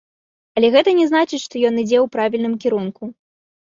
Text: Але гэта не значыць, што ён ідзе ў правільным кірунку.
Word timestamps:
Але 0.59 0.71
гэта 0.77 0.95
не 1.01 1.05
значыць, 1.13 1.43
што 1.45 1.55
ён 1.71 1.81
ідзе 1.85 1.97
ў 2.01 2.17
правільным 2.19 2.61
кірунку. 2.67 3.17